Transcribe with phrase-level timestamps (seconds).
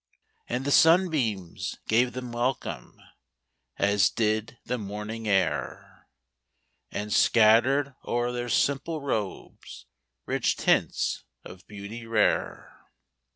[0.49, 2.99] And the sunbeams gave them welcome.
[3.77, 6.07] As did the morning air
[6.89, 9.85] And scattered o'er their simple robes
[10.25, 12.87] Rich tints of beauty rare.